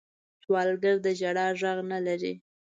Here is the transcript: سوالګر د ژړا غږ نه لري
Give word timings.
سوالګر 0.43 0.95
د 1.05 1.07
ژړا 1.19 1.47
غږ 1.59 1.77
نه 1.91 1.99
لري 2.07 2.33